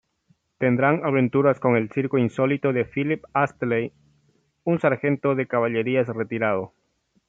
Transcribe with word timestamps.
Tendrán 0.57 1.05
aventuras 1.05 1.59
con 1.59 1.75
el 1.75 1.91
circo 1.91 2.17
insólito 2.17 2.73
de 2.73 2.85
Philip 2.85 3.23
Astley, 3.33 3.93
un 4.63 4.79
sargento 4.79 5.35
de 5.35 5.45
caballerías 5.45 6.07
retirado. 6.07 6.73